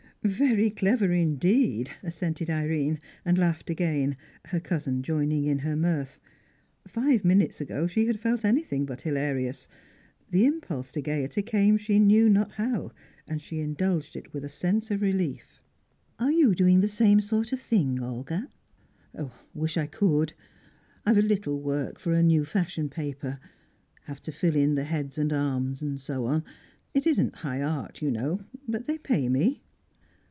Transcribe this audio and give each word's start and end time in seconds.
"Very 0.23 0.69
clever 0.69 1.11
indeed," 1.11 1.89
assented 2.03 2.47
Irene, 2.47 2.99
and 3.25 3.39
laughed 3.39 3.71
again, 3.71 4.15
her 4.45 4.59
cousin 4.59 5.01
joining 5.01 5.45
in 5.45 5.57
her 5.59 5.75
mirth. 5.75 6.19
Five 6.87 7.25
minutes 7.25 7.59
ago 7.59 7.87
she 7.87 8.05
had 8.05 8.19
felt 8.19 8.45
anything 8.45 8.85
but 8.85 9.01
hilarious; 9.01 9.67
the 10.29 10.45
impulse 10.45 10.91
to 10.91 11.01
gaiety 11.01 11.41
came 11.41 11.75
she 11.75 11.97
knew 11.97 12.29
not 12.29 12.51
how, 12.51 12.91
and 13.27 13.41
she 13.41 13.61
indulged 13.61 14.15
it 14.15 14.31
with 14.31 14.45
a 14.45 14.49
sense 14.49 14.91
of 14.91 15.01
relief. 15.01 15.59
"Are 16.19 16.31
you 16.31 16.53
doing 16.53 16.81
the 16.81 16.87
same 16.87 17.19
sort 17.19 17.51
of 17.51 17.59
thing, 17.59 17.99
Olga?" 17.99 18.47
"Wish 19.55 19.75
I 19.75 19.87
could. 19.87 20.33
I've 21.03 21.17
a 21.17 21.23
little 21.23 21.59
work 21.59 21.97
for 21.99 22.13
a 22.13 22.21
new 22.21 22.45
fashion 22.45 22.89
paper; 22.89 23.39
have 24.03 24.21
to 24.21 24.31
fill 24.31 24.55
in 24.55 24.75
the 24.75 24.83
heads 24.83 25.17
and 25.17 25.33
arms, 25.33 25.81
and 25.81 25.99
so 25.99 26.25
on. 26.25 26.43
It 26.93 27.07
isn't 27.07 27.37
high 27.37 27.63
art, 27.63 28.03
you 28.03 28.11
know, 28.11 28.43
but 28.67 28.85
they 28.85 28.99
pay 28.99 29.27
me." 29.27 29.63